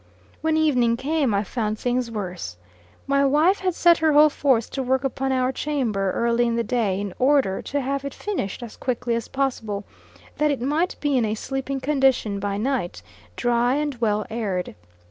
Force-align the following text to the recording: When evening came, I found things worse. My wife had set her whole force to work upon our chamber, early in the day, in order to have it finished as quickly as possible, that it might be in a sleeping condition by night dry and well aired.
When 0.41 0.57
evening 0.57 0.97
came, 0.97 1.31
I 1.31 1.43
found 1.43 1.77
things 1.77 2.09
worse. 2.09 2.57
My 3.05 3.23
wife 3.23 3.59
had 3.59 3.75
set 3.75 3.99
her 3.99 4.13
whole 4.13 4.31
force 4.31 4.67
to 4.69 4.81
work 4.81 5.03
upon 5.03 5.31
our 5.31 5.51
chamber, 5.51 6.11
early 6.13 6.47
in 6.47 6.55
the 6.55 6.63
day, 6.63 6.99
in 6.99 7.13
order 7.19 7.61
to 7.61 7.81
have 7.81 8.03
it 8.03 8.11
finished 8.15 8.63
as 8.63 8.75
quickly 8.75 9.13
as 9.13 9.27
possible, 9.27 9.83
that 10.39 10.49
it 10.49 10.59
might 10.59 10.95
be 11.01 11.17
in 11.19 11.25
a 11.25 11.35
sleeping 11.35 11.79
condition 11.81 12.39
by 12.39 12.57
night 12.57 13.03
dry 13.35 13.75
and 13.75 13.93
well 14.01 14.25
aired. 14.31 14.73